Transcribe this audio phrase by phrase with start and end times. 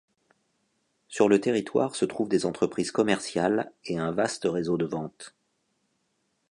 [1.09, 5.35] Sur le territoire se trouvent des entreprises commerciales et un vaste réseau de vente.